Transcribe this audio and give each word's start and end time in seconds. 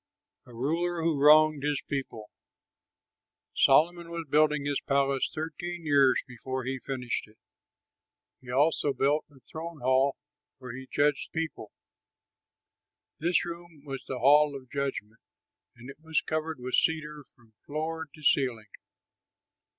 A 0.47 0.51
RULER 0.55 1.03
WHO 1.03 1.19
WRONGED 1.19 1.61
HIS 1.63 1.83
PEOPLE 1.87 2.31
Solomon 3.55 4.09
was 4.09 4.25
building 4.27 4.65
his 4.65 4.81
palace 4.81 5.29
thirteen 5.31 5.85
years 5.85 6.23
before 6.27 6.63
he 6.63 6.79
finished 6.79 7.27
it. 7.27 7.37
He 8.39 8.49
also 8.49 8.93
built 8.93 9.25
the 9.29 9.39
throne 9.39 9.81
hall 9.81 10.15
where 10.57 10.73
he 10.75 10.87
judged 10.89 11.29
the 11.31 11.39
people. 11.39 11.71
This 13.19 13.45
room 13.45 13.83
was 13.85 14.03
the 14.07 14.17
Hall 14.17 14.55
of 14.55 14.71
Judgment; 14.71 15.19
and 15.75 15.87
it 15.87 15.99
was 16.01 16.21
covered 16.21 16.59
with 16.59 16.73
cedar 16.73 17.25
from 17.35 17.53
floor 17.67 18.07
to 18.15 18.23
ceiling. 18.23 18.71